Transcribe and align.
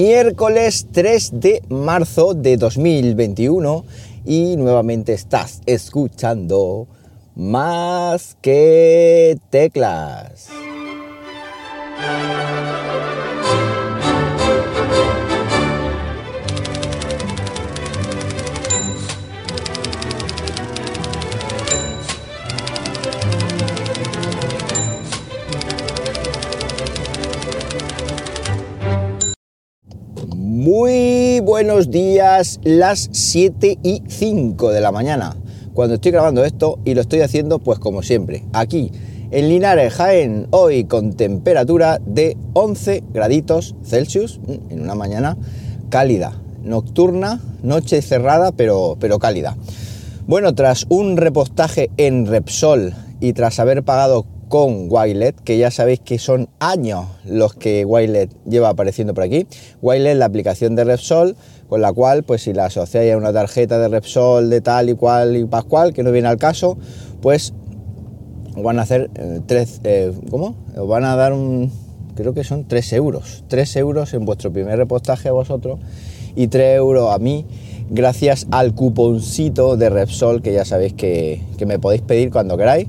miércoles 0.00 0.86
3 0.92 1.40
de 1.40 1.62
marzo 1.68 2.32
de 2.32 2.56
2021 2.56 3.84
y 4.24 4.54
nuevamente 4.56 5.12
estás 5.12 5.60
escuchando 5.66 6.86
más 7.34 8.36
que 8.40 9.36
teclas. 9.50 10.50
Buenos 31.58 31.90
días, 31.90 32.60
las 32.62 33.08
7 33.10 33.78
y 33.82 34.04
5 34.06 34.70
de 34.70 34.80
la 34.80 34.92
mañana, 34.92 35.34
cuando 35.74 35.96
estoy 35.96 36.12
grabando 36.12 36.44
esto 36.44 36.78
y 36.84 36.94
lo 36.94 37.00
estoy 37.00 37.22
haciendo 37.22 37.58
pues 37.58 37.80
como 37.80 38.04
siempre, 38.04 38.44
aquí 38.52 38.92
en 39.32 39.48
Linares, 39.48 39.94
Jaén, 39.94 40.46
hoy 40.52 40.84
con 40.84 41.14
temperatura 41.14 41.98
de 42.06 42.36
11 42.52 43.02
graditos 43.12 43.74
Celsius, 43.82 44.38
mm, 44.38 44.72
en 44.72 44.82
una 44.82 44.94
mañana 44.94 45.36
cálida, 45.88 46.40
nocturna, 46.62 47.40
noche 47.64 48.02
cerrada 48.02 48.52
pero, 48.52 48.96
pero 49.00 49.18
cálida. 49.18 49.56
Bueno, 50.28 50.54
tras 50.54 50.86
un 50.88 51.16
repostaje 51.16 51.90
en 51.96 52.26
Repsol 52.26 52.94
y 53.18 53.32
tras 53.32 53.58
haber 53.58 53.82
pagado 53.82 54.26
con 54.48 54.88
Wilet, 54.90 55.40
que 55.42 55.58
ya 55.58 55.70
sabéis 55.70 56.00
que 56.00 56.18
son 56.18 56.48
años 56.58 57.06
los 57.24 57.54
que 57.54 57.84
Wilet 57.84 58.30
lleva 58.44 58.70
apareciendo 58.70 59.14
por 59.14 59.24
aquí. 59.24 59.46
Wilet 59.82 60.12
es 60.12 60.18
la 60.18 60.24
aplicación 60.26 60.74
de 60.76 60.84
Repsol, 60.84 61.36
con 61.68 61.80
la 61.80 61.92
cual, 61.92 62.22
pues 62.22 62.42
si 62.42 62.52
la 62.52 62.66
asociáis 62.66 63.12
a 63.12 63.16
una 63.16 63.32
tarjeta 63.32 63.78
de 63.78 63.88
Repsol 63.88 64.50
de 64.50 64.60
tal 64.60 64.88
y 64.88 64.94
cual 64.94 65.36
y 65.36 65.44
pascual, 65.44 65.92
que 65.92 66.02
no 66.02 66.12
viene 66.12 66.28
al 66.28 66.38
caso, 66.38 66.78
pues 67.20 67.52
van 68.56 68.78
a 68.78 68.82
hacer 68.82 69.10
eh, 69.14 69.40
tres, 69.46 69.80
eh, 69.84 70.12
¿cómo? 70.30 70.56
Os 70.76 70.88
van 70.88 71.04
a 71.04 71.14
dar 71.14 71.32
un, 71.32 71.70
creo 72.14 72.34
que 72.34 72.42
son 72.42 72.66
3 72.66 72.94
euros, 72.94 73.44
3 73.48 73.76
euros 73.76 74.14
en 74.14 74.24
vuestro 74.24 74.52
primer 74.52 74.76
repostaje 74.76 75.28
a 75.28 75.32
vosotros 75.32 75.78
y 76.34 76.48
3 76.48 76.76
euros 76.76 77.12
a 77.14 77.18
mí 77.18 77.46
gracias 77.90 78.46
al 78.50 78.74
cuponcito 78.74 79.76
de 79.76 79.88
Repsol 79.88 80.42
que 80.42 80.52
ya 80.52 80.64
sabéis 80.64 80.94
que, 80.94 81.42
que 81.56 81.66
me 81.66 81.78
podéis 81.78 82.02
pedir 82.02 82.30
cuando 82.30 82.56
queráis 82.56 82.88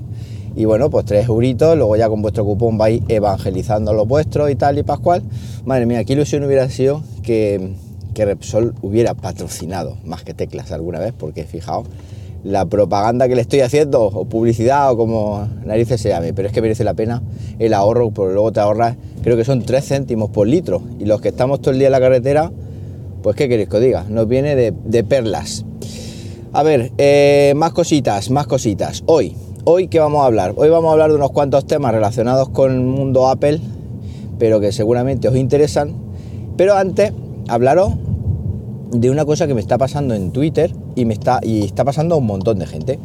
y 0.56 0.64
bueno, 0.64 0.90
pues 0.90 1.06
tres 1.06 1.28
euritos, 1.28 1.76
luego 1.76 1.96
ya 1.96 2.08
con 2.08 2.22
vuestro 2.22 2.44
cupón 2.44 2.78
vais 2.78 3.02
evangelizando 3.08 3.92
los 3.92 4.06
vuestros 4.06 4.50
y 4.50 4.56
tal 4.56 4.78
y 4.78 4.82
pascual. 4.82 5.22
Madre 5.64 5.86
mía, 5.86 6.04
qué 6.04 6.14
ilusión 6.14 6.44
hubiera 6.44 6.68
sido 6.68 7.02
que, 7.22 7.72
que 8.14 8.24
Repsol 8.24 8.74
hubiera 8.82 9.14
patrocinado 9.14 9.96
más 10.04 10.22
que 10.24 10.34
teclas 10.34 10.72
alguna 10.72 10.98
vez, 10.98 11.12
porque 11.16 11.44
fijaos 11.44 11.86
la 12.44 12.64
propaganda 12.66 13.28
que 13.28 13.34
le 13.34 13.42
estoy 13.42 13.60
haciendo, 13.60 14.02
o 14.02 14.24
publicidad, 14.24 14.90
o 14.90 14.96
como 14.96 15.46
narices 15.64 16.00
se 16.00 16.08
llame, 16.08 16.32
pero 16.32 16.48
es 16.48 16.54
que 16.54 16.62
merece 16.62 16.84
la 16.84 16.94
pena 16.94 17.22
el 17.58 17.74
ahorro, 17.74 18.10
porque 18.10 18.32
luego 18.32 18.52
te 18.52 18.60
ahorras, 18.60 18.96
creo 19.22 19.36
que 19.36 19.44
son 19.44 19.62
3 19.62 19.84
céntimos 19.84 20.30
por 20.30 20.46
litro, 20.46 20.82
y 20.98 21.04
los 21.04 21.20
que 21.20 21.28
estamos 21.28 21.60
todo 21.60 21.72
el 21.72 21.78
día 21.78 21.88
en 21.88 21.92
la 21.92 22.00
carretera, 22.00 22.50
pues 23.22 23.36
qué 23.36 23.48
queréis 23.48 23.68
que 23.68 23.76
os 23.76 23.82
diga, 23.82 24.04
nos 24.08 24.26
viene 24.26 24.56
de, 24.56 25.04
perlas. 25.04 25.64
A 26.52 26.62
ver, 26.62 26.90
eh, 26.98 27.52
más 27.56 27.72
cositas, 27.72 28.30
más 28.30 28.46
cositas. 28.46 29.04
Hoy, 29.06 29.36
Hoy, 29.64 29.88
¿qué 29.88 29.98
vamos 29.98 30.22
a 30.22 30.24
hablar? 30.24 30.54
Hoy 30.56 30.70
vamos 30.70 30.88
a 30.88 30.92
hablar 30.92 31.10
de 31.10 31.16
unos 31.16 31.32
cuantos 31.32 31.66
temas 31.66 31.92
relacionados 31.92 32.48
con 32.48 32.72
el 32.72 32.80
mundo 32.80 33.28
Apple, 33.28 33.60
pero 34.38 34.58
que 34.58 34.72
seguramente 34.72 35.28
os 35.28 35.36
interesan. 35.36 35.92
Pero 36.56 36.76
antes, 36.76 37.12
hablaros 37.46 37.92
de 38.90 39.10
una 39.10 39.26
cosa 39.26 39.46
que 39.46 39.52
me 39.52 39.60
está 39.60 39.76
pasando 39.76 40.14
en 40.14 40.30
Twitter 40.30 40.72
y 40.94 41.04
me 41.04 41.12
está, 41.12 41.40
y 41.42 41.62
está 41.62 41.84
pasando 41.84 42.14
a 42.14 42.18
un 42.18 42.26
montón 42.26 42.58
de 42.58 42.66
gente. 42.66 42.98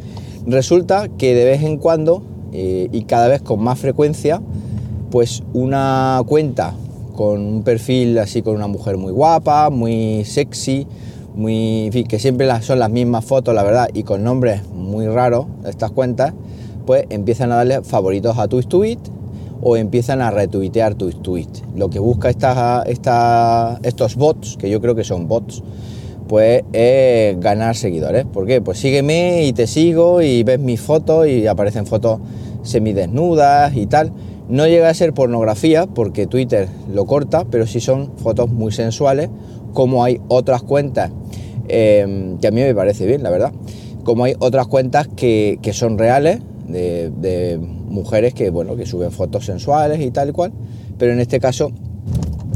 Resulta 0.46 1.08
que 1.18 1.34
de 1.34 1.44
vez 1.44 1.62
en 1.62 1.76
cuando 1.76 2.22
eh, 2.54 2.88
y 2.90 3.02
cada 3.02 3.28
vez 3.28 3.42
con 3.42 3.62
más 3.62 3.78
frecuencia, 3.78 4.40
pues 5.10 5.42
una 5.52 6.22
cuenta 6.26 6.72
con 7.14 7.38
un 7.38 7.62
perfil 7.64 8.18
así 8.18 8.40
con 8.40 8.56
una 8.56 8.66
mujer 8.66 8.96
muy 8.96 9.12
guapa, 9.12 9.68
muy 9.68 10.24
sexy, 10.24 10.86
muy, 11.36 11.90
que 12.08 12.18
siempre 12.18 12.48
son 12.62 12.78
las 12.78 12.90
mismas 12.90 13.24
fotos, 13.24 13.54
la 13.54 13.62
verdad, 13.62 13.88
y 13.92 14.02
con 14.02 14.24
nombres 14.24 14.66
muy 14.68 15.06
raros, 15.06 15.46
estas 15.66 15.92
cuentas, 15.92 16.32
pues 16.86 17.04
empiezan 17.10 17.52
a 17.52 17.56
darle 17.56 17.82
favoritos 17.82 18.38
a 18.38 18.48
tus 18.48 18.68
tweets 18.68 19.10
o 19.60 19.76
empiezan 19.76 20.20
a 20.22 20.30
retuitear 20.30 20.94
tus 20.94 21.22
tweets. 21.22 21.62
Lo 21.74 21.90
que 21.90 21.98
busca 21.98 22.30
estos 22.30 24.16
bots, 24.16 24.56
que 24.56 24.70
yo 24.70 24.80
creo 24.80 24.94
que 24.94 25.04
son 25.04 25.28
bots, 25.28 25.62
pues 26.28 26.62
es 26.72 27.38
ganar 27.38 27.76
seguidores. 27.76 28.24
¿Por 28.24 28.46
qué? 28.46 28.60
Pues 28.60 28.78
sígueme 28.78 29.44
y 29.44 29.52
te 29.52 29.66
sigo 29.66 30.22
y 30.22 30.42
ves 30.42 30.58
mis 30.58 30.80
fotos 30.80 31.28
y 31.28 31.46
aparecen 31.46 31.86
fotos 31.86 32.20
semidesnudas 32.62 33.76
y 33.76 33.86
tal. 33.86 34.12
No 34.48 34.66
llega 34.66 34.88
a 34.88 34.94
ser 34.94 35.12
pornografía 35.12 35.86
porque 35.86 36.26
Twitter 36.26 36.68
lo 36.92 37.04
corta, 37.06 37.44
pero 37.50 37.66
sí 37.66 37.80
son 37.80 38.12
fotos 38.16 38.48
muy 38.50 38.72
sensuales, 38.72 39.28
como 39.76 40.02
hay 40.02 40.20
otras 40.28 40.62
cuentas 40.62 41.10
Em, 41.68 42.38
que 42.38 42.46
a 42.46 42.50
mí 42.50 42.60
me 42.60 42.74
parece 42.74 43.06
bien, 43.06 43.22
la 43.22 43.30
verdad. 43.30 43.52
Como 44.04 44.24
hay 44.24 44.34
otras 44.38 44.66
cuentas 44.66 45.08
que, 45.08 45.58
son 45.72 45.98
reales, 45.98 46.40
de, 46.68 47.58
mujeres 47.60 48.34
que, 48.34 48.50
bueno, 48.50 48.76
que 48.76 48.86
suben 48.86 49.10
fotos 49.10 49.46
sensuales 49.46 50.00
y 50.00 50.10
tal 50.10 50.30
y 50.30 50.32
cual, 50.32 50.52
pero 50.98 51.12
en 51.12 51.20
este 51.20 51.40
caso 51.40 51.70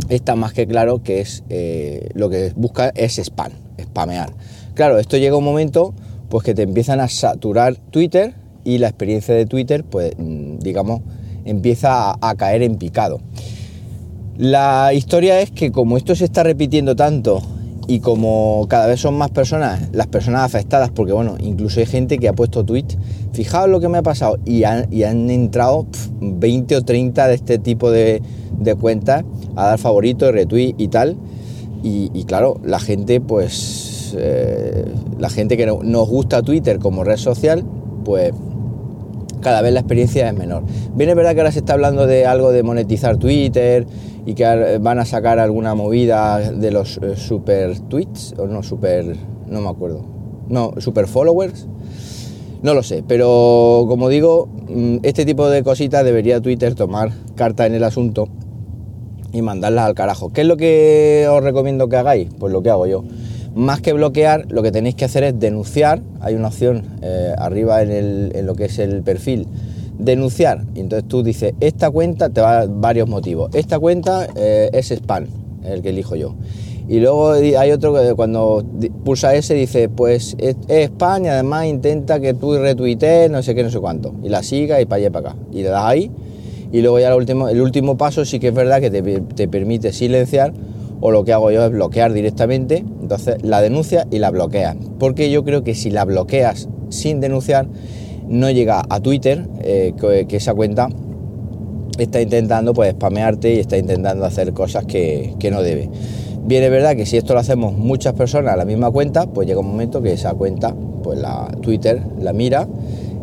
está 0.08 0.34
más 0.34 0.52
que 0.52 0.66
claro 0.66 1.02
que 1.02 1.20
es 1.20 1.44
eh, 1.48 2.10
lo 2.14 2.28
que 2.28 2.52
busca 2.56 2.90
es 2.94 3.18
spam, 3.18 3.52
spamear. 3.80 4.32
Claro, 4.74 4.98
esto 4.98 5.16
llega 5.16 5.36
un 5.36 5.44
momento 5.44 5.94
pues 6.28 6.44
que 6.44 6.54
te 6.54 6.62
empiezan 6.62 7.00
a 7.00 7.08
saturar 7.08 7.76
Twitter 7.76 8.34
y 8.64 8.78
la 8.78 8.88
experiencia 8.88 9.34
de 9.34 9.46
Twitter, 9.46 9.84
pues 9.84 10.12
mm, 10.18 10.58
digamos, 10.58 11.00
empieza 11.44 12.16
a 12.20 12.34
caer 12.36 12.62
en 12.62 12.76
picado. 12.76 13.20
La 14.40 14.94
historia 14.94 15.38
es 15.42 15.50
que 15.50 15.70
como 15.70 15.98
esto 15.98 16.14
se 16.14 16.24
está 16.24 16.42
repitiendo 16.42 16.96
tanto 16.96 17.42
y 17.86 18.00
como 18.00 18.64
cada 18.70 18.86
vez 18.86 18.98
son 18.98 19.18
más 19.18 19.30
personas, 19.30 19.90
las 19.92 20.06
personas 20.06 20.44
afectadas, 20.44 20.90
porque 20.90 21.12
bueno, 21.12 21.36
incluso 21.40 21.78
hay 21.78 21.84
gente 21.84 22.16
que 22.16 22.26
ha 22.26 22.32
puesto 22.32 22.64
tweets, 22.64 22.96
fijaos 23.34 23.68
lo 23.68 23.80
que 23.80 23.90
me 23.90 23.98
ha 23.98 24.02
pasado, 24.02 24.38
y 24.46 24.64
han, 24.64 24.88
entrado 25.28 25.86
20 26.22 26.74
o 26.74 26.82
30 26.82 27.28
de 27.28 27.34
este 27.34 27.58
tipo 27.58 27.90
de, 27.90 28.22
cuentas 28.80 29.24
a 29.56 29.66
dar 29.66 29.78
favoritos, 29.78 30.32
retweet 30.32 30.74
y 30.78 30.88
tal, 30.88 31.18
y, 31.82 32.24
claro, 32.24 32.62
la 32.64 32.80
gente 32.80 33.20
pues, 33.20 34.14
eh, 34.16 34.86
la 35.18 35.28
gente 35.28 35.58
que 35.58 35.66
nos 35.66 36.08
gusta 36.08 36.40
Twitter 36.40 36.78
como 36.78 37.04
red 37.04 37.18
social, 37.18 37.62
pues 38.06 38.32
cada 39.40 39.62
vez 39.62 39.72
la 39.72 39.80
experiencia 39.80 40.28
es 40.28 40.36
menor. 40.36 40.64
Bien, 40.94 41.10
es 41.10 41.16
verdad 41.16 41.34
que 41.34 41.40
ahora 41.40 41.52
se 41.52 41.60
está 41.60 41.74
hablando 41.74 42.06
de 42.06 42.26
algo 42.26 42.52
de 42.52 42.62
monetizar 42.62 43.16
Twitter 43.16 43.86
y 44.26 44.34
que 44.34 44.78
van 44.80 44.98
a 44.98 45.04
sacar 45.04 45.38
alguna 45.38 45.74
movida 45.74 46.38
de 46.38 46.70
los 46.70 46.98
eh, 46.98 47.16
super 47.16 47.78
tweets, 47.80 48.34
o 48.38 48.46
no, 48.46 48.62
super, 48.62 49.16
no 49.46 49.60
me 49.60 49.68
acuerdo, 49.68 50.04
no, 50.48 50.74
super 50.78 51.06
followers, 51.06 51.66
no 52.62 52.74
lo 52.74 52.82
sé, 52.82 53.02
pero 53.06 53.86
como 53.88 54.08
digo, 54.08 54.48
mm, 54.68 54.98
este 55.02 55.24
tipo 55.24 55.48
de 55.48 55.62
cositas 55.62 56.04
debería 56.04 56.40
Twitter 56.40 56.74
tomar 56.74 57.10
carta 57.34 57.66
en 57.66 57.74
el 57.74 57.84
asunto 57.84 58.28
y 59.32 59.42
mandarlas 59.42 59.86
al 59.86 59.94
carajo. 59.94 60.30
¿Qué 60.30 60.42
es 60.42 60.46
lo 60.46 60.56
que 60.56 61.26
os 61.30 61.42
recomiendo 61.42 61.88
que 61.88 61.96
hagáis? 61.96 62.28
Pues 62.38 62.52
lo 62.52 62.62
que 62.62 62.70
hago 62.70 62.86
yo. 62.86 63.04
Más 63.54 63.80
que 63.80 63.92
bloquear, 63.92 64.46
lo 64.50 64.62
que 64.62 64.70
tenéis 64.70 64.94
que 64.94 65.04
hacer 65.04 65.24
es 65.24 65.38
denunciar. 65.38 66.00
Hay 66.20 66.34
una 66.34 66.48
opción 66.48 66.84
eh, 67.02 67.34
arriba 67.36 67.82
en, 67.82 68.30
en 68.34 68.46
lo 68.46 68.54
que 68.54 68.66
es 68.66 68.78
el 68.78 69.02
perfil 69.02 69.46
denunciar. 70.04 70.64
Y 70.74 70.80
entonces 70.80 71.08
tú 71.08 71.22
dices, 71.22 71.54
esta 71.60 71.90
cuenta 71.90 72.30
te 72.30 72.40
va 72.40 72.52
a 72.52 72.66
dar 72.66 72.68
varios 72.68 73.08
motivos. 73.08 73.50
Esta 73.54 73.78
cuenta 73.78 74.26
eh, 74.34 74.70
es 74.72 74.90
spam, 74.90 75.26
el 75.64 75.82
que 75.82 75.90
elijo 75.90 76.16
yo. 76.16 76.34
Y 76.88 76.98
luego 76.98 77.32
hay 77.32 77.70
otro 77.70 77.94
que 77.94 78.14
cuando 78.14 78.64
pulsa 79.04 79.32
ese 79.34 79.54
dice, 79.54 79.88
pues 79.88 80.34
es, 80.38 80.56
spam 80.68 81.24
y 81.24 81.28
además 81.28 81.66
intenta 81.66 82.18
que 82.18 82.34
tú 82.34 82.58
retuitees 82.58 83.30
no 83.30 83.42
sé 83.44 83.54
qué, 83.54 83.62
no 83.62 83.70
sé 83.70 83.78
cuánto. 83.78 84.14
Y 84.24 84.28
la 84.28 84.42
siga 84.42 84.80
y 84.80 84.86
para 84.86 84.96
allá 84.96 85.10
para 85.10 85.30
acá. 85.30 85.38
Y 85.52 85.62
le 85.62 85.68
das 85.68 85.84
ahí. 85.84 86.10
Y 86.72 86.82
luego 86.82 86.98
ya 86.98 87.08
el 87.08 87.14
último, 87.14 87.48
el 87.48 87.60
último 87.60 87.96
paso 87.96 88.24
sí 88.24 88.40
que 88.40 88.48
es 88.48 88.54
verdad 88.54 88.80
que 88.80 88.90
te, 88.90 89.02
te 89.02 89.48
permite 89.48 89.92
silenciar 89.92 90.52
o 91.00 91.10
lo 91.10 91.24
que 91.24 91.32
hago 91.32 91.50
yo 91.50 91.64
es 91.64 91.70
bloquear 91.70 92.12
directamente. 92.12 92.84
Entonces 93.00 93.36
la 93.42 93.60
denuncia 93.60 94.06
y 94.10 94.18
la 94.18 94.30
bloqueas. 94.30 94.76
Porque 94.98 95.30
yo 95.30 95.44
creo 95.44 95.64
que 95.64 95.74
si 95.74 95.90
la 95.90 96.04
bloqueas 96.04 96.68
sin 96.88 97.20
denunciar, 97.20 97.66
no 98.30 98.48
llega 98.50 98.82
a 98.88 99.00
Twitter, 99.00 99.48
eh, 99.60 99.92
que, 100.28 100.36
esa 100.36 100.54
cuenta 100.54 100.88
está 101.98 102.20
intentando 102.20 102.72
pues 102.72 102.92
spamearte 102.92 103.54
y 103.54 103.58
está 103.58 103.76
intentando 103.76 104.24
hacer 104.24 104.52
cosas 104.52 104.84
que, 104.84 105.34
no 105.50 105.62
debe. 105.62 105.90
Bien, 106.44 106.62
es 106.62 106.70
verdad 106.70 106.96
que 106.96 107.06
si 107.06 107.16
esto 107.16 107.34
lo 107.34 107.40
hacemos 107.40 107.74
muchas 107.74 108.14
personas 108.14 108.54
a 108.54 108.56
la 108.56 108.64
misma 108.64 108.90
cuenta, 108.90 109.26
pues 109.26 109.46
llega 109.46 109.60
un 109.60 109.66
momento 109.66 110.00
que 110.00 110.12
esa 110.12 110.32
cuenta, 110.34 110.74
pues 111.02 111.18
la 111.18 111.48
Twitter 111.60 112.00
la 112.20 112.32
mira 112.32 112.68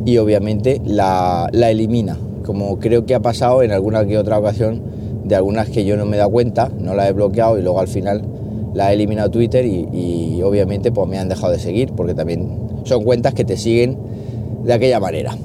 y 0.06 0.18
obviamente 0.18 0.82
la, 0.86 1.50
elimina, 1.54 2.18
como 2.46 2.78
creo 2.78 3.06
que 3.06 3.16
ha 3.16 3.22
pasado 3.22 3.64
en 3.64 3.72
alguna 3.72 4.06
que 4.06 4.18
otra 4.18 4.38
ocasión 4.38 4.82
de 5.28 5.36
algunas 5.36 5.70
que 5.70 5.86
yo 5.86 5.98
no 5.98 6.06
me 6.06 6.16
he 6.16 6.20
dado 6.20 6.32
cuenta, 6.32 6.70
no 6.80 6.94
las 6.94 7.10
he 7.10 7.14
bloqueado 7.14 7.58
y 7.58 7.62
luego 7.62 7.80
al 7.80 7.88
final 7.88 8.24
las 8.74 8.92
he 8.92 8.94
eliminado 8.94 9.30
Twitter 9.30 9.66
y, 9.66 10.42
obviamente 10.44 10.92
pues 10.92 11.10
me 11.10 11.18
han 11.18 11.28
dejado 11.28 11.52
de 11.52 11.60
seguir 11.60 11.92
porque 11.94 12.14
también 12.14 12.48
son 12.84 13.04
cuentas 13.04 13.34
que 13.34 13.44
te 13.44 13.58
siguen 13.58 13.98
de 14.64 14.74
aquella 14.74 15.00
manera. 15.00 15.36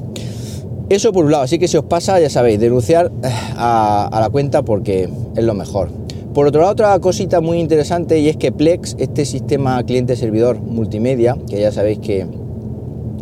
Eso 0.88 1.12
por 1.12 1.25
un 1.25 1.32
lado, 1.32 1.44
así 1.44 1.58
que 1.58 1.67
si 1.67 1.76
os 1.76 1.84
pasa, 1.84 2.20
ya 2.20 2.29
sabéis, 2.29 2.61
denunciar 2.61 3.11
eh, 3.25 3.29
a, 3.56 4.19
la 4.20 4.29
cuenta 4.31 4.62
porque 4.62 5.08
es 5.34 5.44
lo 5.44 5.55
mejor. 5.55 5.88
Por 6.34 6.46
otro 6.46 6.61
lado, 6.61 6.73
otra 6.73 6.99
cosita 6.99 7.40
muy 7.40 7.58
interesante 7.58 8.19
y 8.20 8.29
es 8.29 8.37
que 8.37 8.52
Plex, 8.52 8.96
este 8.99 9.25
sistema 9.25 9.82
cliente-servidor 9.82 10.61
multimedia, 10.61 11.37
que 11.49 11.61
ya 11.61 11.73
sabéis 11.73 11.99
que 11.99 12.26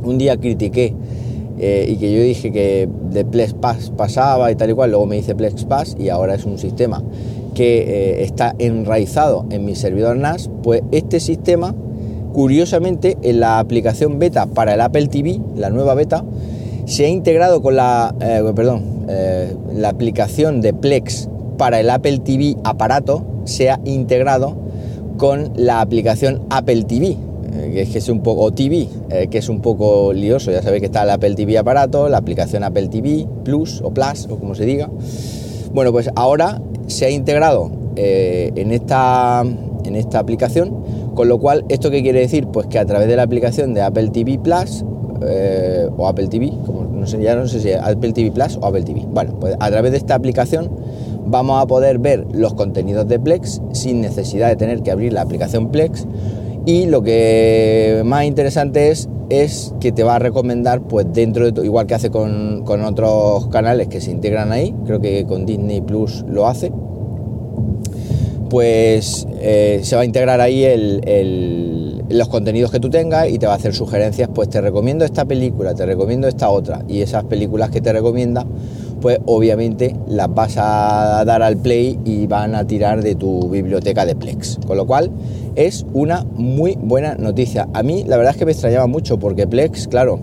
un 0.02 0.18
día 0.18 0.36
critiqué 0.36 0.94
eh, 1.62 1.84
y 1.90 1.96
que 1.96 2.10
yo 2.10 2.22
dije 2.22 2.50
que 2.50 2.88
de 3.10 3.22
Plex 3.22 3.52
Pass 3.52 3.92
pasaba 3.94 4.50
y 4.50 4.56
tal 4.56 4.70
y 4.70 4.72
cual, 4.72 4.92
luego 4.92 5.04
me 5.04 5.16
dice 5.16 5.34
Plex 5.34 5.66
Pass 5.66 5.94
y 5.98 6.08
ahora 6.08 6.34
es 6.34 6.46
un 6.46 6.56
sistema 6.56 7.02
que 7.54 7.80
eh, 7.80 8.22
está 8.22 8.54
enraizado 8.58 9.44
en 9.50 9.66
mi 9.66 9.74
servidor 9.74 10.16
NAS, 10.16 10.48
pues 10.62 10.80
este 10.90 11.20
sistema, 11.20 11.74
curiosamente, 12.32 13.18
en 13.20 13.40
la 13.40 13.58
aplicación 13.58 14.18
beta 14.18 14.46
para 14.46 14.72
el 14.72 14.80
Apple 14.80 15.08
TV, 15.08 15.38
la 15.54 15.68
nueva 15.68 15.92
beta, 15.94 16.24
se 16.86 17.04
ha 17.04 17.08
integrado 17.08 17.60
con 17.60 17.76
la, 17.76 18.14
eh, 18.20 18.42
perdón, 18.56 19.00
la 19.74 19.90
aplicación 19.90 20.60
de 20.60 20.72
Plex 20.72 21.28
para 21.58 21.80
el 21.80 21.90
Apple 21.90 22.20
TV 22.20 22.56
aparato, 22.64 23.22
se 23.44 23.68
ha 23.68 23.80
integrado 23.84 24.56
con 25.18 25.52
la 25.56 25.82
aplicación 25.82 26.40
Apple 26.48 26.84
TV, 26.84 27.18
que 27.52 27.82
es 27.82 27.88
que 27.90 27.98
es 27.98 28.08
un 28.08 28.22
poco 28.22 28.52
TV, 28.52 28.88
que 29.30 29.38
es 29.38 29.48
un 29.48 29.60
poco 29.60 30.12
lioso. 30.12 30.50
Ya 30.50 30.62
sabéis 30.62 30.80
que 30.80 30.86
está 30.86 31.02
el 31.02 31.10
Apple 31.10 31.34
TV 31.34 31.58
aparato, 31.58 32.08
la 32.08 32.18
aplicación 32.18 32.64
Apple 32.64 32.88
TV 32.88 33.26
Plus 33.44 33.80
o 33.82 33.90
Plus 33.90 34.26
o 34.30 34.38
como 34.38 34.54
se 34.54 34.64
diga. 34.64 34.88
Bueno, 35.72 35.92
pues 35.92 36.10
ahora 36.16 36.60
se 36.88 37.06
ha 37.06 37.10
integrado 37.10 37.70
eh, 37.96 38.52
en, 38.56 38.72
esta, 38.72 39.44
en 39.84 39.96
esta 39.96 40.18
aplicación, 40.18 41.12
con 41.14 41.28
lo 41.28 41.38
cual, 41.38 41.64
¿esto 41.68 41.90
qué 41.90 42.02
quiere 42.02 42.20
decir? 42.20 42.46
Pues 42.48 42.66
que 42.66 42.78
a 42.78 42.84
través 42.84 43.08
de 43.08 43.16
la 43.16 43.22
aplicación 43.22 43.74
de 43.74 43.82
Apple 43.82 44.10
TV 44.10 44.38
Plus 44.38 44.84
eh, 45.22 45.88
o 45.96 46.08
Apple 46.08 46.28
TV, 46.28 46.52
como 46.66 46.84
no 46.84 47.06
sé, 47.06 47.20
ya 47.22 47.36
no 47.36 47.46
sé 47.46 47.60
si 47.60 47.70
es 47.70 47.78
Apple 47.80 48.12
TV 48.12 48.30
Plus 48.32 48.58
o 48.60 48.66
Apple 48.66 48.82
TV. 48.82 49.06
Bueno, 49.08 49.38
pues 49.40 49.56
a 49.58 49.70
través 49.70 49.92
de 49.92 49.98
esta 49.98 50.14
aplicación 50.14 50.70
vamos 51.26 51.62
a 51.62 51.66
poder 51.66 51.98
ver 51.98 52.26
los 52.32 52.54
contenidos 52.54 53.06
de 53.06 53.18
Plex 53.20 53.60
sin 53.72 54.00
necesidad 54.00 54.48
de 54.48 54.56
tener 54.56 54.82
que 54.82 54.90
abrir 54.90 55.12
la 55.12 55.22
aplicación 55.22 55.70
Plex. 55.70 56.06
Y 56.66 56.86
lo 56.86 57.02
que 57.02 58.02
más 58.04 58.24
interesante 58.24 58.90
es 58.90 59.08
es 59.30 59.72
que 59.80 59.92
te 59.92 60.02
va 60.02 60.16
a 60.16 60.18
recomendar, 60.18 60.82
pues 60.82 61.06
dentro 61.12 61.50
de 61.50 61.64
igual 61.64 61.86
que 61.86 61.94
hace 61.94 62.10
con, 62.10 62.64
otros 62.68 63.46
canales 63.46 63.88
que 63.88 64.00
se 64.00 64.10
integran 64.10 64.52
ahí, 64.52 64.74
creo 64.84 65.00
que 65.00 65.24
con 65.24 65.46
Disney 65.46 65.80
Plus 65.80 66.24
lo 66.28 66.48
hace, 66.48 66.72
pues 68.50 69.26
eh, 69.40 69.80
se 69.84 69.94
va 69.94 70.02
a 70.02 70.04
integrar 70.04 70.40
ahí 70.40 70.66
los 72.08 72.28
contenidos 72.28 72.72
que 72.72 72.80
tú 72.80 72.90
tengas 72.90 73.28
y 73.28 73.38
te 73.38 73.46
va 73.46 73.52
a 73.52 73.56
hacer 73.56 73.72
sugerencias, 73.72 74.28
pues 74.34 74.48
te 74.48 74.60
recomiendo 74.60 75.04
esta 75.04 75.24
película, 75.24 75.74
te 75.74 75.86
recomiendo 75.86 76.26
esta 76.26 76.50
otra, 76.50 76.82
y 76.88 77.00
esas 77.00 77.24
películas 77.24 77.70
que 77.70 77.80
te 77.80 77.92
recomienda, 77.92 78.44
pues 79.00 79.18
obviamente 79.26 79.94
las 80.06 80.32
vas 80.34 80.56
a 80.56 81.24
dar 81.24 81.42
al 81.42 81.56
play 81.56 81.98
y 82.04 82.26
van 82.26 82.54
a 82.54 82.66
tirar 82.66 83.02
de 83.02 83.14
tu 83.14 83.48
biblioteca 83.48 84.04
de 84.04 84.14
Plex. 84.14 84.58
Con 84.66 84.76
lo 84.76 84.86
cual 84.86 85.10
es 85.56 85.86
una 85.92 86.24
muy 86.34 86.76
buena 86.80 87.14
noticia. 87.14 87.68
A 87.72 87.82
mí 87.82 88.04
la 88.06 88.16
verdad 88.16 88.34
es 88.34 88.38
que 88.38 88.46
me 88.46 88.52
extrañaba 88.52 88.86
mucho 88.86 89.18
porque 89.18 89.46
Plex, 89.46 89.88
claro, 89.88 90.20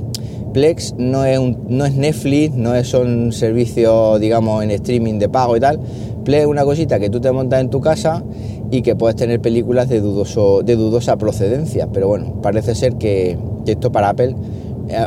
Plex 0.53 0.95
no 0.97 1.25
es, 1.25 1.39
no 1.68 1.85
es 1.85 1.95
Netflix, 1.95 2.56
no 2.56 2.74
es 2.75 2.94
un 2.94 3.31
servicio, 3.31 4.18
digamos, 4.19 4.63
en 4.63 4.71
streaming 4.71 5.19
de 5.19 5.29
pago 5.29 5.57
y 5.57 5.59
tal. 5.59 5.79
Plex 6.24 6.41
es 6.41 6.47
una 6.47 6.63
cosita 6.63 7.00
que 7.00 7.09
tú 7.09 7.19
te 7.19 7.31
montas 7.31 7.62
en 7.62 7.69
tu 7.69 7.81
casa 7.81 8.24
y 8.71 8.81
que 8.81 8.95
puedes 8.95 9.15
tener 9.15 9.39
películas 9.39 9.88
de, 9.89 10.01
dudoso, 10.01 10.62
de 10.63 10.75
dudosa 10.75 11.18
procedencia. 11.18 11.88
Pero 11.91 12.07
bueno, 12.07 12.41
parece 12.41 12.75
ser 12.75 12.95
que 12.95 13.38
esto 13.65 13.91
para 13.91 14.09
Apple 14.09 14.35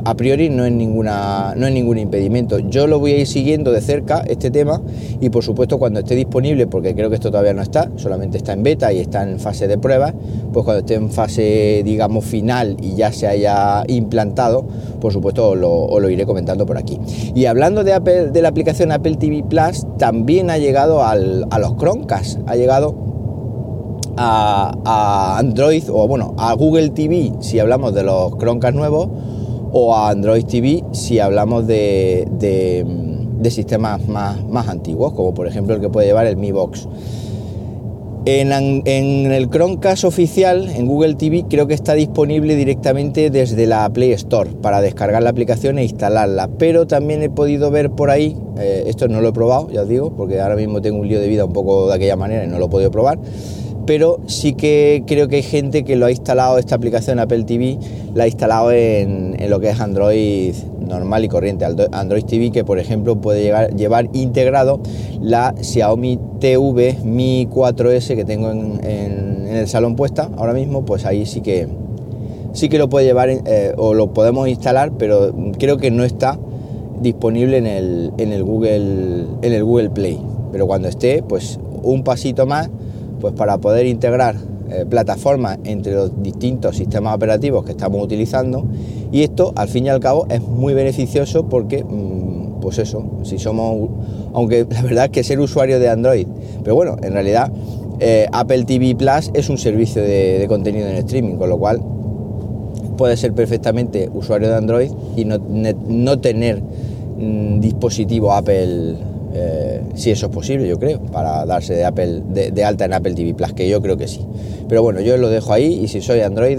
a 0.05 0.15
priori 0.15 0.50
no 0.50 0.65
es, 0.65 0.73
ninguna, 0.73 1.55
no 1.56 1.67
es 1.67 1.73
ningún 1.73 1.99
impedimento. 1.99 2.59
Yo 2.59 2.87
lo 2.87 2.99
voy 2.99 3.12
a 3.12 3.19
ir 3.19 3.27
siguiendo 3.27 3.73
de 3.73 3.81
cerca 3.81 4.23
este 4.27 4.50
tema 4.50 4.81
y 5.21 5.31
por 5.31 5.44
supuesto 5.44 5.79
cuando 5.79 6.00
esté 6.00 6.15
disponible, 6.15 6.67
porque 6.67 6.94
creo 6.94 7.09
que 7.09 7.17
esto 7.17 7.31
todavía 7.31 7.55
no 7.55 7.62
está, 7.62 7.91
solamente 7.97 8.38
está 8.38 8.53
en 8.53 8.62
beta 8.62 8.93
y 8.93 8.99
está 8.99 9.23
en 9.23 9.38
fase 9.41 9.69
de 9.69 9.79
prueba, 9.79 10.15
pues 10.53 10.65
cuando 10.65 10.81
esté 10.81 10.94
en 10.94 11.11
fase 11.11 11.82
digamos 11.85 12.25
final 12.25 12.77
y 12.82 12.94
ya 12.94 13.12
se 13.12 13.27
haya 13.27 13.85
implantado, 13.88 14.67
por 15.00 15.12
supuesto 15.12 15.50
os 15.50 15.59
lo, 15.59 16.11
iré 16.11 16.27
comentando 16.27 16.67
por 16.67 16.77
aquí. 16.77 16.99
Y 17.35 17.47
hablando 17.47 17.85
de, 17.85 17.94
Apple, 17.94 18.31
de 18.31 18.43
la 18.43 18.49
aplicación 18.49 18.93
Apple 18.93 19.17
TV 19.17 19.44
Plus, 19.49 19.87
también 19.99 20.50
ha 20.50 20.59
llegado 20.59 21.03
a 21.03 21.17
los 21.17 21.77
Chromecast, 21.77 22.41
ha 22.47 22.56
llegado 22.56 23.11
a, 24.17 25.38
Android 25.38 25.85
o 25.91 26.06
bueno 26.06 26.35
a 26.37 26.53
Google 26.55 26.91
TV 26.91 27.32
si 27.41 27.59
hablamos 27.59 27.94
de 27.94 28.03
los 28.03 28.37
Chromecast 28.37 28.75
nuevos 28.75 29.09
o 29.72 29.94
a 29.94 30.11
Android 30.11 30.44
TV 30.44 30.84
si 30.93 31.19
hablamos 31.19 31.67
de, 31.67 32.26
de, 32.38 33.50
sistemas 33.50 34.06
más, 34.06 34.44
más, 34.44 34.69
antiguos, 34.69 35.12
como 35.12 35.34
por 35.34 35.46
ejemplo 35.46 35.75
el 35.75 35.81
que 35.81 35.88
puede 35.88 36.06
llevar 36.06 36.26
el 36.26 36.37
Mi 36.37 36.52
Box. 36.52 36.88
En, 38.26 38.52
el 38.52 39.49
Chromecast 39.49 40.05
oficial, 40.05 40.69
en 40.69 40.87
Google 40.87 41.14
TV, 41.14 41.46
creo 41.49 41.67
que 41.67 41.72
está 41.72 41.94
disponible 41.94 42.55
directamente 42.55 43.31
desde 43.31 43.67
la 43.67 43.88
Play 43.90 44.12
Store 44.12 44.50
para 44.61 44.82
descargar 44.82 45.22
la 45.22 45.31
aplicación 45.31 45.78
e 45.78 45.84
instalarla. 45.84 46.49
Pero 46.58 46.87
también 46.87 47.22
he 47.22 47.31
podido 47.31 47.70
ver 47.70 47.90
por 47.90 48.11
ahí, 48.11 48.37
eh, 48.58 48.84
esto 48.87 49.08
no 49.08 49.22
lo 49.22 49.28
he 49.28 49.32
probado, 49.32 49.70
ya 49.70 49.82
os 49.82 49.88
digo, 49.88 50.14
porque 50.14 50.38
ahora 50.38 50.56
mismo 50.56 50.82
tengo 50.82 51.00
un 51.00 51.08
lío 51.08 51.19
de 51.19 51.28
vida 51.28 51.46
un 51.46 51.55
poco 51.55 51.88
de 51.88 51.94
aquella 51.94 52.17
manera 52.17 52.44
y 52.44 52.46
no 52.46 52.58
lo 52.58 52.67
he 52.67 52.69
podido 52.69 52.90
probar 52.90 53.19
pero 53.87 54.21
sí 54.27 54.55
que 54.55 55.05
creo 55.06 55.29
que 55.29 55.37
hay 55.37 55.43
gente 55.43 55.85
que 55.85 55.97
lo 55.97 56.06
ha 56.06 56.11
instalado, 56.11 56.59
esta 56.59 56.75
aplicación 56.75 57.19
Apple 57.19 57.44
TV, 57.44 57.79
la 58.15 58.25
ha 58.25 58.27
instalado 58.27 58.73
en, 58.73 59.37
lo 59.49 59.61
que 59.61 59.71
es 59.71 59.81
Android 59.81 60.55
normal 60.81 61.25
y 61.25 61.29
corriente, 61.29 61.65
Android 61.93 62.25
TV, 62.25 62.50
que 62.50 62.65
por 62.65 62.79
ejemplo 62.79 63.21
puede 63.21 63.43
llegar, 63.43 63.75
llevar 63.75 64.09
integrado 64.12 64.81
la 65.21 65.55
Xiaomi 65.61 66.19
TV 66.41 66.99
Mi 67.05 67.47
4S 67.47 68.17
que 68.17 68.25
tengo 68.25 68.50
en, 68.50 69.47
el 69.50 69.69
salón 69.69 69.97
puesta 69.97 70.31
ahora 70.37 70.53
mismo, 70.53 70.85
pues 70.85 71.05
ahí 71.05 71.27
sí 71.27 71.41
que 71.41 71.69
sí 72.53 72.69
que 72.69 72.79
lo 72.79 72.88
puede 72.88 73.06
llevar 73.06 73.29
eh, 73.31 73.75
o 73.77 73.94
lo 73.94 74.12
podemos 74.12 74.49
instalar, 74.49 74.93
pero 74.99 75.32
creo 75.59 75.77
que 75.77 75.91
no 75.91 76.05
está 76.05 76.38
disponible 77.00 77.56
en 77.56 77.67
el, 77.67 78.12
en 78.19 78.32
el 78.32 78.44
Google 78.44 79.27
en 79.43 79.53
el 79.53 79.65
Google 79.65 79.91
Play. 79.91 80.21
Pero 80.53 80.67
cuando 80.67 80.88
esté, 80.88 81.23
pues 81.23 81.59
un 81.82 82.03
pasito 82.03 82.47
más 82.47 82.71
pues 83.20 83.34
para 83.34 83.58
poder 83.58 83.87
integrar 83.87 84.37
eh, 84.70 84.87
plataformas 84.88 85.58
entre 85.65 85.94
los 85.94 86.22
distintos 86.22 86.77
sistemas 86.77 87.15
operativos 87.15 87.65
que 87.65 87.72
estamos 87.72 88.03
utilizando 88.03 88.65
y 89.12 89.22
esto 89.22 89.53
al 89.56 89.69
fin 89.69 89.86
y 89.86 89.89
al 89.89 90.00
cabo 90.00 90.27
es 90.31 90.41
muy 90.41 90.74
beneficioso 90.74 91.48
porque 91.48 91.82
mm, 91.82 92.60
pues 92.60 92.79
eso, 92.79 93.05
si 93.24 93.39
somos, 93.39 93.91
aunque 94.32 94.67
la 94.70 94.82
verdad 94.82 95.05
es 95.06 95.10
que 95.10 95.24
ser 95.24 95.41
usuario 95.41 95.81
de 95.81 95.89
Android, 95.89 96.27
pero 96.62 96.77
bueno, 96.77 96.96
en 97.03 97.12
realidad 97.12 97.50
eh, 97.98 98.27
Apple 98.32 98.65
TV 98.65 98.94
Plus 98.94 99.31
es 99.34 99.48
un 99.50 99.58
servicio 99.58 100.03
de, 100.03 100.46
contenido 100.48 100.89
en 100.89 100.96
streaming, 100.96 101.36
con 101.36 101.48
lo 101.48 101.58
cual 101.58 101.81
puede 102.96 103.17
ser 103.17 103.32
perfectamente 103.32 104.08
usuario 104.12 104.48
de 104.48 104.55
Android 104.55 104.91
y 105.17 105.24
no, 105.24 105.39
no 105.39 106.19
tener 106.20 106.62
mm, 107.19 107.60
dispositivo 107.60 108.32
Apple 108.32 109.09
eh, 109.32 109.81
si 109.94 110.10
eso 110.10 110.27
es 110.27 110.32
posible, 110.32 110.67
yo 110.69 110.79
creo, 110.79 111.01
para 111.01 111.44
darse 111.46 111.75
de, 111.75 111.84
Apple, 111.84 112.22
de, 112.29 112.65
alta 112.65 112.84
en 112.84 112.93
Apple 112.93 113.15
TV 113.15 113.34
Plus, 113.34 113.53
que 113.53 113.69
yo 113.69 113.81
creo 113.81 113.96
que 113.96 114.08
sí. 114.08 114.27
Pero 114.69 114.82
bueno, 114.82 115.01
yo 115.01 115.17
lo 115.17 115.29
dejo 115.29 115.53
ahí 115.53 115.81
y 115.82 115.89
si 115.89 116.01
soy 116.01 116.20
Android, 116.20 116.58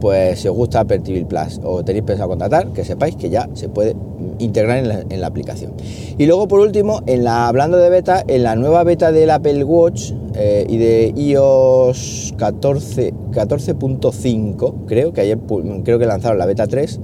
pues 0.00 0.40
si 0.40 0.48
os 0.48 0.54
gusta 0.54 0.80
Apple 0.80 0.98
TV 0.98 1.24
Plus 1.24 1.60
o 1.62 1.82
tenéis 1.82 2.04
pensado 2.04 2.28
contratar, 2.28 2.68
que 2.72 2.84
sepáis 2.84 3.16
que 3.16 3.30
ya 3.30 3.48
se 3.54 3.68
puede 3.68 3.96
integrar 4.38 5.04
en 5.08 5.20
la, 5.20 5.26
aplicación. 5.26 5.72
Y 6.18 6.26
luego 6.26 6.46
por 6.46 6.60
último, 6.60 7.02
en 7.06 7.24
la, 7.24 7.48
hablando 7.48 7.78
de 7.78 7.88
beta, 7.88 8.22
en 8.26 8.42
la 8.42 8.54
nueva 8.56 8.84
beta 8.84 9.12
del 9.12 9.30
Apple 9.30 9.64
Watch 9.64 10.12
eh, 10.34 10.66
y 10.68 10.76
de 10.76 11.12
iOS 11.16 12.34
14, 12.36 13.14
14.5, 13.32 14.74
creo 14.86 15.12
que 15.12 15.22
ayer 15.22 15.38
creo 15.84 15.98
que 15.98 16.06
lanzaron 16.06 16.38
la 16.38 16.46
beta 16.46 16.66
3 16.66 17.00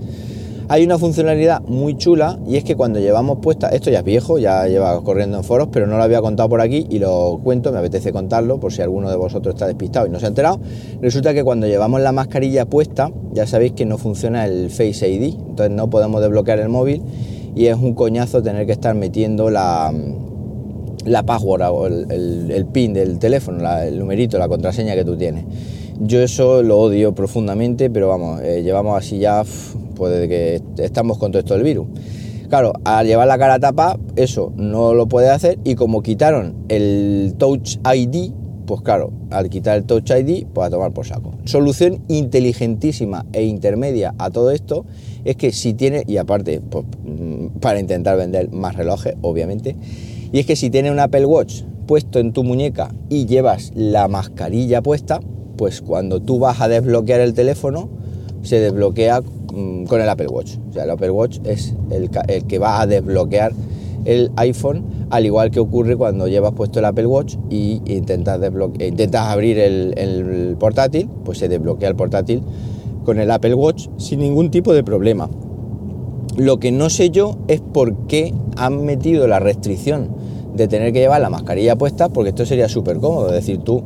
hay 0.70 0.84
una 0.84 0.98
funcionalidad 0.98 1.62
muy 1.62 1.96
chula 1.96 2.38
y 2.46 2.54
es 2.54 2.62
que 2.62 2.76
cuando 2.76 3.00
llevamos 3.00 3.38
puesta, 3.42 3.70
esto 3.70 3.90
ya 3.90 3.98
es 3.98 4.04
viejo, 4.04 4.38
ya 4.38 4.68
lleva 4.68 5.02
corriendo 5.02 5.36
en 5.36 5.42
foros, 5.42 5.66
pero 5.72 5.88
no 5.88 5.96
lo 5.96 6.02
había 6.04 6.20
contado 6.20 6.48
por 6.48 6.60
aquí 6.60 6.86
y 6.88 7.00
lo 7.00 7.40
cuento, 7.42 7.72
me 7.72 7.78
apetece 7.78 8.12
contarlo 8.12 8.60
por 8.60 8.72
si 8.72 8.80
alguno 8.80 9.10
de 9.10 9.16
vosotros 9.16 9.56
está 9.56 9.66
despistado 9.66 10.06
y 10.06 10.10
no 10.10 10.20
se 10.20 10.26
ha 10.26 10.28
enterado. 10.28 10.60
Resulta 11.02 11.34
que 11.34 11.42
cuando 11.42 11.66
llevamos 11.66 12.00
la 12.02 12.12
mascarilla 12.12 12.66
puesta, 12.66 13.10
ya 13.32 13.48
sabéis 13.48 13.72
que 13.72 13.84
no 13.84 13.98
funciona 13.98 14.44
el 14.44 14.70
Face 14.70 15.10
ID, 15.10 15.34
entonces 15.34 15.72
no 15.72 15.90
podemos 15.90 16.20
desbloquear 16.20 16.60
el 16.60 16.68
móvil 16.68 17.02
y 17.56 17.66
es 17.66 17.74
un 17.74 17.94
coñazo 17.94 18.40
tener 18.40 18.64
que 18.64 18.72
estar 18.72 18.94
metiendo 18.94 19.50
la, 19.50 19.92
la 21.04 21.24
password 21.24 21.62
o 21.62 21.86
el, 21.88 22.66
pin 22.72 22.94
del 22.94 23.18
teléfono, 23.18 23.68
el 23.80 23.98
numerito, 23.98 24.38
la 24.38 24.46
contraseña 24.46 24.94
que 24.94 25.04
tú 25.04 25.16
tienes. 25.16 25.46
Yo 25.98 26.20
eso 26.22 26.62
lo 26.62 26.78
odio 26.78 27.12
profundamente, 27.12 27.90
pero 27.90 28.06
vamos, 28.06 28.40
eh, 28.42 28.62
llevamos 28.62 28.96
así 28.96 29.18
ya 29.18 29.42
pues 30.00 30.14
desde 30.14 30.28
que 30.30 30.62
estamos 30.82 31.18
con 31.18 31.30
todo 31.30 31.40
esto 31.40 31.52
del 31.52 31.62
virus. 31.62 31.86
Claro, 32.48 32.72
al 32.84 33.06
llevar 33.06 33.28
la 33.28 33.36
cara 33.36 33.58
tapa, 33.58 33.98
eso 34.16 34.50
no 34.56 34.94
lo 34.94 35.06
puede 35.08 35.28
hacer 35.28 35.58
y 35.62 35.74
como 35.74 36.02
quitaron 36.02 36.56
el 36.70 37.34
Touch 37.36 37.76
ID, 37.84 38.32
pues 38.64 38.80
claro, 38.80 39.12
al 39.28 39.50
quitar 39.50 39.76
el 39.76 39.84
Touch 39.84 40.10
ID, 40.10 40.46
pues 40.54 40.66
a 40.66 40.70
tomar 40.70 40.94
por 40.94 41.06
saco. 41.06 41.34
Solución 41.44 42.02
inteligentísima 42.08 43.26
e 43.34 43.44
intermedia 43.44 44.14
a 44.16 44.30
todo 44.30 44.52
esto 44.52 44.86
es 45.26 45.36
que 45.36 45.52
si 45.52 45.74
tiene, 45.74 46.02
y 46.06 46.16
aparte, 46.16 46.62
pues, 46.62 46.86
mm, 47.04 47.58
para 47.60 47.78
intentar 47.78 48.16
vender 48.16 48.50
más 48.50 48.76
relojes, 48.76 49.16
obviamente, 49.20 49.76
y 50.32 50.38
es 50.38 50.46
que 50.46 50.56
si 50.56 50.70
tiene 50.70 50.90
un 50.90 50.98
Apple 50.98 51.26
Watch 51.26 51.64
puesto 51.86 52.20
en 52.20 52.32
tu 52.32 52.42
muñeca 52.42 52.94
y 53.10 53.26
llevas 53.26 53.70
la 53.74 54.08
mascarilla 54.08 54.80
puesta, 54.80 55.20
pues 55.58 55.82
cuando 55.82 56.22
tú 56.22 56.38
vas 56.38 56.62
a 56.62 56.68
desbloquear 56.68 57.20
el 57.20 57.34
teléfono, 57.34 57.90
se 58.42 58.60
desbloquea 58.60 59.22
con 59.50 60.00
el 60.00 60.08
Apple 60.08 60.28
Watch. 60.28 60.56
O 60.68 60.72
sea, 60.72 60.84
el 60.84 60.90
Apple 60.90 61.10
Watch 61.10 61.38
es 61.44 61.74
el, 61.90 62.10
que 62.10 62.58
va 62.58 62.80
a 62.80 62.86
desbloquear 62.86 63.52
el 64.04 64.30
iPhone, 64.36 64.84
al 65.10 65.26
igual 65.26 65.50
que 65.50 65.60
ocurre 65.60 65.96
cuando 65.96 66.26
llevas 66.26 66.52
puesto 66.52 66.78
el 66.78 66.84
Apple 66.86 67.06
Watch 67.06 67.36
y 67.50 67.82
intentas, 67.84 68.40
intentas 68.78 69.26
abrir 69.26 69.58
el, 69.58 70.56
portátil, 70.58 71.08
pues 71.24 71.38
se 71.38 71.48
desbloquea 71.48 71.88
el 71.88 71.96
portátil 71.96 72.42
con 73.04 73.18
el 73.18 73.30
Apple 73.30 73.54
Watch 73.54 73.88
sin 73.98 74.20
ningún 74.20 74.50
tipo 74.50 74.72
de 74.72 74.82
problema. 74.84 75.28
Lo 76.36 76.58
que 76.58 76.72
no 76.72 76.88
sé 76.90 77.10
yo 77.10 77.38
es 77.48 77.60
por 77.60 78.06
qué 78.06 78.32
han 78.56 78.84
metido 78.84 79.26
la 79.26 79.40
restricción 79.40 80.08
de 80.54 80.68
tener 80.68 80.92
que 80.92 81.00
llevar 81.00 81.20
la 81.20 81.30
mascarilla 81.30 81.76
puesta, 81.76 82.08
porque 82.08 82.30
esto 82.30 82.46
sería 82.46 82.68
súper 82.68 82.98
cómodo. 82.98 83.28
Es 83.28 83.34
decir, 83.34 83.58
tú 83.58 83.82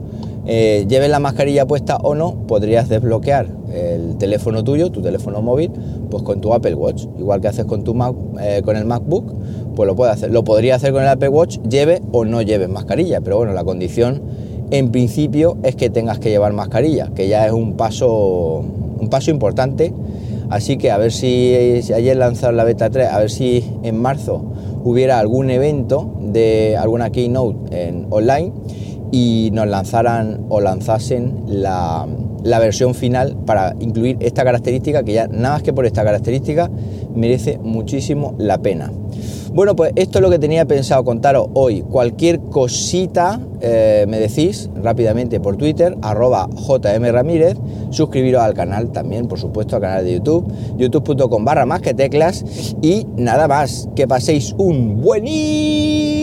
eh, 0.47 0.85
lleves 0.88 1.11
la 1.11 1.21
mascarilla 1.21 1.66
puesta 1.66 1.97
o 1.97 2.14
no, 2.14 2.47
podrías 2.47 2.88
desbloquear 2.88 3.63
el 3.75 4.16
teléfono 4.16 4.62
tuyo, 4.64 4.90
tu 4.90 5.02
teléfono 5.02 5.43
móvil, 5.43 5.71
pues 6.11 6.23
con 6.23 6.40
tu 6.40 6.52
Apple 6.54 6.75
Watch, 6.75 7.04
igual 7.19 7.40
que 7.40 7.49
haces 7.49 7.64
con 7.64 7.85
tu 7.85 7.95
Mac, 7.95 8.14
eh, 8.40 8.62
con 8.64 8.76
el 8.76 8.85
MacBook, 8.85 9.33
pues 9.75 9.87
lo 9.87 9.97
puedes 9.97 10.14
hacer. 10.14 10.31
Lo 10.31 10.45
podría 10.45 10.76
hacer 10.76 10.93
con 10.93 11.02
el 11.02 11.09
Apple 11.09 11.28
Watch, 11.28 11.59
lleve 11.69 12.02
o 12.12 12.25
no 12.25 12.43
lleves 12.43 12.69
mascarilla, 12.69 13.21
pero 13.21 13.37
bueno, 13.37 13.52
la 13.52 13.64
condición 13.64 14.23
en 14.71 14.90
principio 14.90 15.57
es 15.62 15.76
que 15.76 15.90
tengas 15.90 16.19
que 16.19 16.31
llevar 16.31 16.52
mascarilla, 16.52 17.11
que 17.14 17.28
ya 17.28 17.47
es 17.47 17.52
un 17.52 17.75
paso, 17.75 18.64
un 18.99 19.09
paso 19.11 19.31
importante. 19.31 19.93
Así 20.50 20.76
que 20.76 20.90
a 20.90 20.99
ver 20.99 21.11
si, 21.11 21.81
si 21.83 21.93
ayer 21.93 22.16
lanzaron 22.16 22.57
la 22.57 22.64
beta 22.64 22.90
3, 22.90 23.09
a 23.09 23.19
ver 23.19 23.31
si 23.31 23.64
en 23.83 24.00
marzo 24.00 24.45
hubiera 24.85 25.19
algún 25.19 25.50
evento 25.50 26.12
de 26.21 26.76
alguna 26.76 27.11
keynote 27.11 27.88
en 27.88 28.07
online 28.11 28.52
y 29.11 29.50
nos 29.52 29.66
lanzaran 29.66 30.45
o 30.49 30.61
lanzasen 30.61 31.45
la, 31.47 32.07
versión 32.58 32.94
final 32.94 33.36
para 33.46 33.74
incluir 33.80 34.16
esta 34.20 34.44
característica 34.44 35.02
que 35.02 35.12
ya 35.12 35.26
nada 35.26 35.54
más 35.54 35.62
que 35.62 35.72
por 35.72 35.86
esta 35.86 36.04
característica 36.04 36.70
merece 37.14 37.58
muchísimo 37.58 38.34
la 38.38 38.58
pena. 38.58 38.92
Bueno, 39.52 39.76
pues 39.76 39.92
esto 39.94 40.18
es 40.18 40.22
lo 40.22 40.30
que 40.30 40.38
tenía 40.38 40.64
pensado 40.64 41.04
contaros 41.04 41.46
hoy. 41.54 41.82
Cualquier 41.82 42.40
cosita 42.40 43.40
eh, 43.60 44.04
me 44.08 44.18
decís 44.18 44.68
rápidamente 44.82 45.38
por 45.38 45.56
Twitter, 45.56 45.96
arroba 46.02 46.48
jmramírez, 46.56 47.56
suscribiros 47.90 48.42
al 48.42 48.54
canal 48.54 48.90
también, 48.90 49.28
por 49.28 49.38
supuesto, 49.38 49.76
al 49.76 49.82
canal 49.82 50.04
de 50.04 50.14
YouTube, 50.14 50.52
youtube.com 50.76 51.44
barra 51.44 51.66
más 51.66 51.80
que 51.80 51.94
teclas 51.94 52.44
y 52.82 53.06
nada 53.16 53.46
más, 53.46 53.88
que 53.94 54.08
paséis 54.08 54.54
un 54.58 55.00
buenísimo 55.00 56.13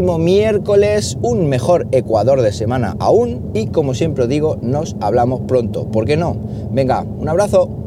miércoles, 0.00 1.18
un 1.20 1.48
mejor 1.48 1.86
Ecuador 1.92 2.40
de 2.40 2.52
semana 2.52 2.96
aún 2.98 3.50
y 3.52 3.66
como 3.66 3.92
siempre 3.92 4.26
digo, 4.26 4.56
nos 4.62 4.96
hablamos 5.00 5.42
pronto. 5.42 5.86
¿Por 5.88 6.06
qué 6.06 6.16
no? 6.16 6.36
Venga, 6.70 7.04
un 7.18 7.28
abrazo. 7.28 7.81